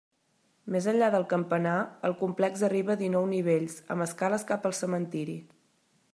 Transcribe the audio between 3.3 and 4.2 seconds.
nivells, amb